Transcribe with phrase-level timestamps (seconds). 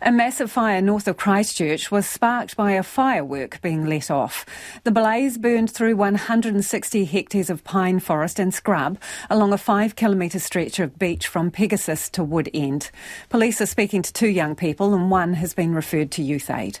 [0.00, 4.46] A massive fire north of Christchurch was sparked by a firework being let off.
[4.84, 8.98] The blaze burned through 160 hectares of pine forest and scrub
[9.28, 12.92] along a five kilometre stretch of beach from Pegasus to Woodend.
[13.28, 16.78] Police are speaking to two young people and one has been referred to youth aid.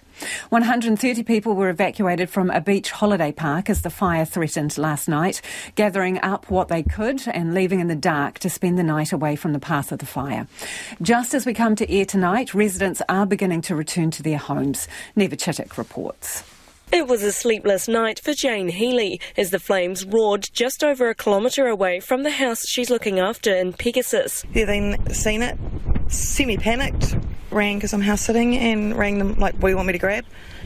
[0.50, 5.40] 130 people were evacuated from a beach holiday park as the fire threatened last night,
[5.74, 9.36] gathering up what they could and leaving in the dark to spend the night away
[9.36, 10.46] from the path of the fire.
[11.02, 14.88] Just as we come to air tonight, residents are beginning to return to their homes.
[15.16, 16.44] Niva Chittock reports.
[16.90, 21.14] It was a sleepless night for Jane Healy as the flames roared just over a
[21.14, 24.42] kilometre away from the house she's looking after in Pegasus.
[24.54, 25.58] Yeah, then seen it,
[26.08, 27.14] semi panicked,
[27.50, 29.98] rang because I'm house sitting and rang them like, what do you want me to
[29.98, 30.24] grab?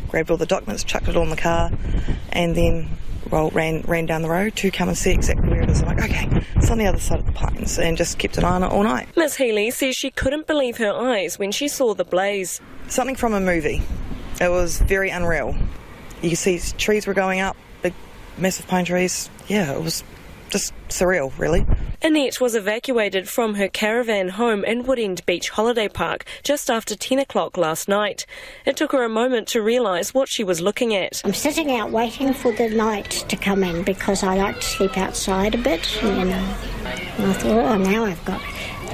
[0.09, 1.71] Grabbed all the documents, chucked it all in the car,
[2.31, 2.97] and then
[3.31, 5.81] well, ran ran down the road to come and see exactly where it is.
[5.83, 8.45] I'm like, okay, it's on the other side of the pines, and just kept an
[8.45, 9.09] eye on it all night.
[9.17, 12.61] Miss Healy says she couldn't believe her eyes when she saw the blaze.
[12.89, 13.83] Something from a movie.
[14.41, 15.57] It was very unreal.
[16.21, 17.95] You could see trees were going up, big,
[18.37, 19.31] massive pine trees.
[19.49, 20.05] Yeah, it was
[20.53, 21.67] just surreal, really.
[22.03, 27.19] Annette was evacuated from her caravan home in Woodend Beach Holiday Park just after 10
[27.19, 28.27] o'clock last night.
[28.67, 31.23] It took her a moment to realise what she was looking at.
[31.25, 34.99] I'm sitting out waiting for the night to come in because I like to sleep
[34.99, 36.57] outside a bit, you uh, know.
[37.17, 38.43] And I thought, oh, now I've got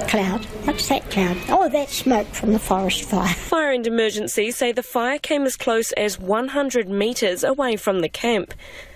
[0.07, 0.45] cloud.
[0.65, 1.37] What's that cloud?
[1.49, 3.33] Oh, that's smoke from the forest fire.
[3.49, 8.09] Fire and Emergency say the fire came as close as 100 metres away from the
[8.09, 8.53] camp.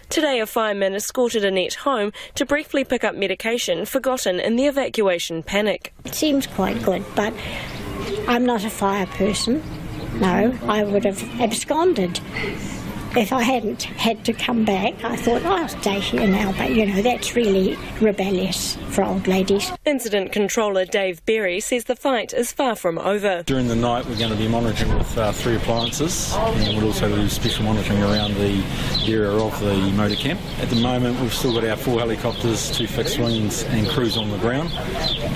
[0.09, 5.43] Today, a fireman escorted Annette home to briefly pick up medication forgotten in the evacuation
[5.43, 5.93] panic.
[6.05, 7.33] It seems quite good, but
[8.27, 9.63] I'm not a fire person.
[10.19, 12.19] No, I would have absconded
[13.15, 16.51] if I hadn't had to come back, I thought, oh, I'll stay here now.
[16.53, 19.71] But, you know, that's really rebellious for old ladies.
[19.85, 23.43] Incident controller Dave Berry says the fight is far from over.
[23.43, 27.13] During the night, we're going to be monitoring with uh, three appliances and we'll also
[27.13, 28.63] do special monitoring around the
[29.05, 30.39] area of the motor camp.
[30.59, 34.29] At the moment, we've still got our four helicopters, two fixed wings, and crews on
[34.29, 34.71] the ground,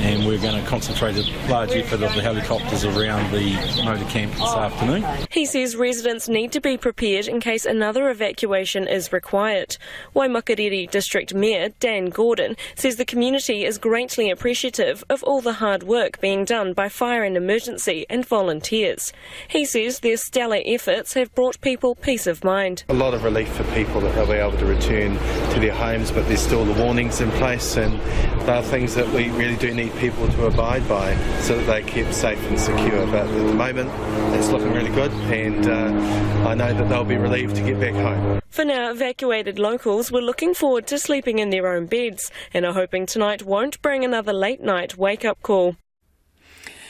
[0.01, 3.53] and we're going to concentrate a large effort of the helicopters around the
[3.83, 5.05] motor camp this afternoon.
[5.31, 9.77] He says residents need to be prepared in case another evacuation is required.
[10.15, 15.83] Waimakariri District Mayor Dan Gordon says the community is greatly appreciative of all the hard
[15.83, 19.13] work being done by fire and emergency and volunteers.
[19.47, 22.83] He says their stellar efforts have brought people peace of mind.
[22.89, 25.13] A lot of relief for people that they'll be able to return
[25.53, 27.99] to their homes, but there's still the warnings in place, and
[28.47, 31.81] there are things that we really do need people to abide by so that they're
[31.83, 33.05] kept safe and secure.
[33.07, 33.89] But at the moment,
[34.35, 37.93] it's looking really good, and uh, I know that they'll be relieved to get back
[37.93, 38.39] home.
[38.49, 42.73] For now, evacuated locals were looking forward to sleeping in their own beds and are
[42.73, 45.75] hoping tonight won't bring another late night wake up call.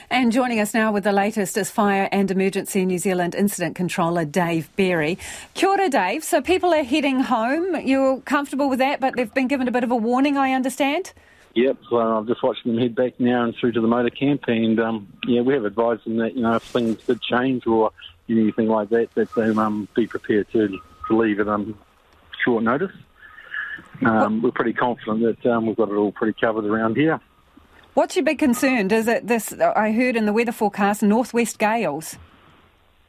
[0.09, 4.23] And joining us now with the latest is Fire and Emergency New Zealand Incident Controller
[4.23, 5.17] Dave Berry.
[5.53, 6.23] Kia ora, Dave.
[6.23, 7.75] So people are heading home.
[7.81, 11.11] You're comfortable with that, but they've been given a bit of a warning, I understand?
[11.57, 14.43] Yep, so I'm just watching them head back now and through to the motor camp,
[14.47, 17.91] and um, yeah, we have advised them that you know if things did change or
[18.29, 20.67] anything like that, that they um, be prepared to,
[21.07, 21.75] to leave at um,
[22.45, 22.91] short notice.
[24.05, 27.19] Um, we're pretty confident that um, we've got it all pretty covered around here.
[27.95, 28.91] What's your big concern?
[28.91, 29.51] Is it this?
[29.53, 32.17] I heard in the weather forecast northwest gales.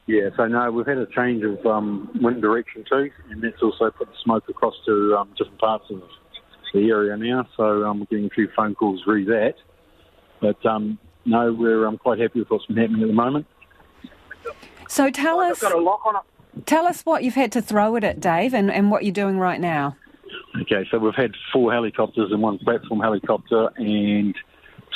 [0.07, 3.91] Yeah, so no, we've had a change of um, wind direction too, and that's also
[3.91, 6.03] put the smoke across to um, different parts of
[6.75, 7.49] the area now.
[7.57, 9.55] So um, we're getting a few phone calls re that.
[10.41, 13.47] But um, no, we're um, quite happy with what's been happening at the moment.
[14.89, 15.63] So tell us,
[16.65, 19.39] tell us what you've had to throw at it, Dave, and, and what you're doing
[19.39, 19.97] right now.
[20.63, 24.35] Okay, so we've had four helicopters and one platform helicopter and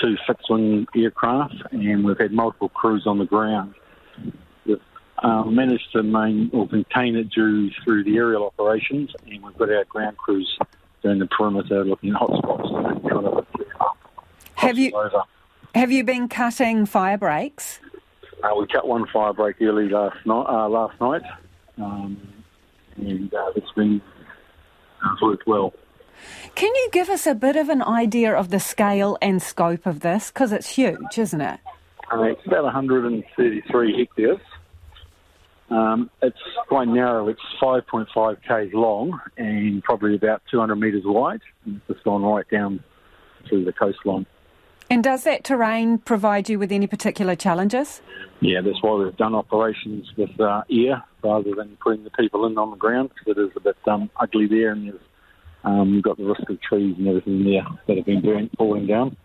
[0.00, 3.74] two fixed-wing aircraft, and we've had multiple crews on the ground.
[4.64, 4.80] We've
[5.22, 9.70] um, managed to main or contain it due through the aerial operations, and we've got
[9.70, 10.58] our ground crews
[11.02, 13.46] doing the perimeter, looking at hotspots and trying to
[14.54, 15.22] have you over.
[15.74, 17.80] have you been cutting fire breaks?
[18.42, 20.46] Uh, we cut one fire break early last night.
[20.48, 21.22] Uh, last night,
[21.78, 22.16] um,
[22.96, 24.00] and uh, it's been
[25.04, 25.72] uh, worked well.
[26.54, 30.00] Can you give us a bit of an idea of the scale and scope of
[30.00, 30.30] this?
[30.30, 31.58] Because it's huge, isn't it?
[32.12, 34.38] Uh, it's about 133 hectares.
[35.70, 36.36] Um, it's
[36.68, 37.28] quite narrow.
[37.28, 41.40] It's 5.5 k's long and probably about 200 metres wide.
[41.64, 42.82] And it's just gone right down
[43.48, 44.26] to the coastline.
[44.90, 48.02] And does that terrain provide you with any particular challenges?
[48.40, 52.58] Yeah, that's why we've done operations with uh, air rather than putting the people in
[52.58, 55.00] on the ground because it is a bit um, ugly there and there's
[55.64, 58.86] um, you've got the risk of trees and everything there that have been burnt, falling
[58.86, 59.16] down.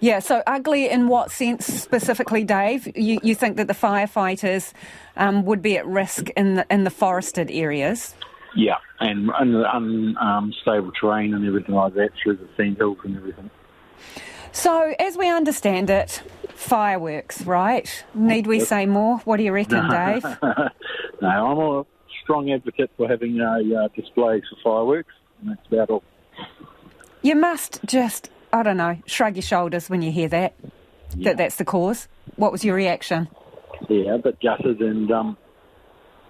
[0.00, 2.86] Yeah, so ugly in what sense specifically, Dave?
[2.96, 4.72] You, you think that the firefighters
[5.16, 8.14] um, would be at risk in the, in the forested areas?
[8.54, 9.64] Yeah, and, and the
[10.20, 13.50] unstable um, terrain and everything like that through the sand hills and everything.
[14.52, 16.22] So, as we understand it,
[16.54, 18.04] fireworks, right?
[18.14, 19.18] Need we say more?
[19.18, 20.24] What do you reckon, Dave?
[21.20, 21.86] no, I'm a
[22.22, 26.02] strong advocate for having a uh, display for fireworks, and that's about all.
[27.22, 30.54] You must just, I don't know, shrug your shoulders when you hear that.
[31.14, 31.30] Yeah.
[31.30, 32.08] That that's the cause.
[32.36, 33.28] What was your reaction?
[33.88, 35.36] Yeah, a bit gutted and um,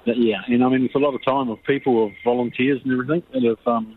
[0.04, 3.22] yeah, and I mean it's a lot of time of people, of volunteers and everything
[3.32, 3.96] that have um,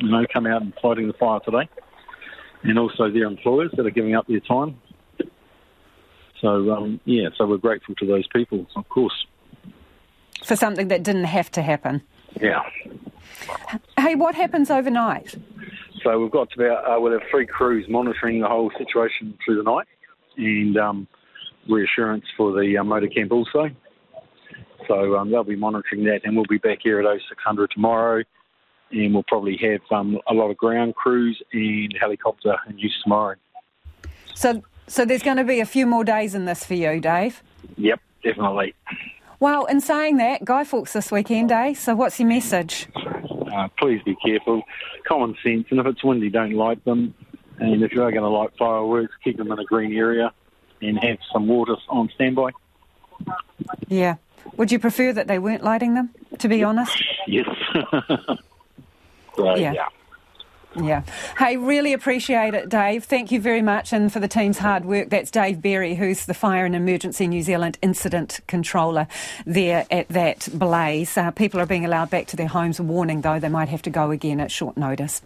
[0.00, 1.68] you know come out and fighting the fire today,
[2.62, 4.80] and also their employers that are giving up their time.
[6.40, 9.26] So um, yeah, so we're grateful to those people, of course.
[10.44, 12.02] For something that didn't have to happen.
[12.40, 12.62] Yeah.
[13.98, 15.34] Hey, what happens overnight?
[16.04, 19.62] So we've got about uh, we'll have three crews monitoring the whole situation through the
[19.62, 19.86] night,
[20.36, 21.08] and um,
[21.68, 23.70] reassurance for the uh, motor camp also.
[24.86, 28.22] So um, they'll be monitoring that, and we'll be back here at 0600 tomorrow,
[28.90, 33.36] and we'll probably have um, a lot of ground crews and helicopter in use tomorrow.
[34.34, 37.42] So, so there's going to be a few more days in this for you, Dave.
[37.78, 38.74] Yep, definitely.
[39.40, 41.72] Well, in saying that, Guy Fawkes this weekend, eh?
[41.74, 42.88] So what's your message?
[43.52, 44.62] Uh, please be careful.
[45.06, 47.14] Common sense, and if it's windy, don't light them.
[47.58, 50.32] And if you are going to light fireworks, keep them in a green area
[50.82, 52.50] and have some water on standby.
[53.88, 54.16] Yeah.
[54.56, 57.02] Would you prefer that they weren't lighting them, to be honest?
[57.26, 57.48] Yes.
[59.38, 59.56] yeah.
[59.56, 59.88] yeah.
[60.76, 61.02] Yeah.
[61.38, 63.04] Hey, really appreciate it, Dave.
[63.04, 65.10] Thank you very much, and for the team's hard work.
[65.10, 69.06] That's Dave Berry, who's the Fire and Emergency New Zealand Incident Controller
[69.46, 71.16] there at that blaze.
[71.16, 73.90] Uh, people are being allowed back to their homes, warning though they might have to
[73.90, 75.20] go again at short notice.